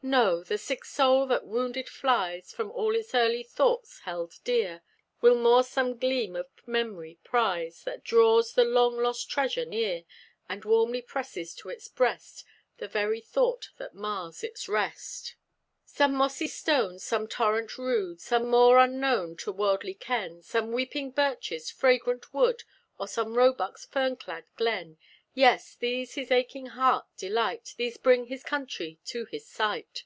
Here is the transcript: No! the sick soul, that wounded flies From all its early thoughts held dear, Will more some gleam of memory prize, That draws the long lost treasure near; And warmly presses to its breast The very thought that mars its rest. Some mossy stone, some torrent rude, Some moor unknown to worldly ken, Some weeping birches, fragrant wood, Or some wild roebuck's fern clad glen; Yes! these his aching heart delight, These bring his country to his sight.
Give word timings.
No! 0.00 0.44
the 0.44 0.58
sick 0.58 0.84
soul, 0.84 1.26
that 1.26 1.44
wounded 1.44 1.88
flies 1.88 2.52
From 2.52 2.70
all 2.70 2.94
its 2.94 3.16
early 3.16 3.42
thoughts 3.42 3.98
held 4.04 4.38
dear, 4.44 4.82
Will 5.20 5.34
more 5.34 5.64
some 5.64 5.98
gleam 5.98 6.36
of 6.36 6.46
memory 6.66 7.18
prize, 7.24 7.82
That 7.82 8.04
draws 8.04 8.52
the 8.52 8.62
long 8.62 8.96
lost 9.02 9.28
treasure 9.28 9.64
near; 9.64 10.04
And 10.48 10.64
warmly 10.64 11.02
presses 11.02 11.52
to 11.56 11.68
its 11.68 11.88
breast 11.88 12.44
The 12.76 12.86
very 12.86 13.20
thought 13.20 13.70
that 13.78 13.92
mars 13.96 14.44
its 14.44 14.68
rest. 14.68 15.34
Some 15.84 16.14
mossy 16.14 16.46
stone, 16.46 17.00
some 17.00 17.26
torrent 17.26 17.76
rude, 17.76 18.20
Some 18.20 18.46
moor 18.48 18.78
unknown 18.78 19.36
to 19.38 19.50
worldly 19.50 19.94
ken, 19.94 20.42
Some 20.42 20.70
weeping 20.70 21.10
birches, 21.10 21.72
fragrant 21.72 22.32
wood, 22.32 22.62
Or 22.98 23.08
some 23.08 23.30
wild 23.34 23.36
roebuck's 23.36 23.84
fern 23.84 24.14
clad 24.14 24.44
glen; 24.54 24.96
Yes! 25.34 25.76
these 25.76 26.14
his 26.14 26.32
aching 26.32 26.66
heart 26.66 27.06
delight, 27.16 27.74
These 27.76 27.96
bring 27.96 28.26
his 28.26 28.42
country 28.42 28.98
to 29.04 29.24
his 29.26 29.46
sight. 29.46 30.02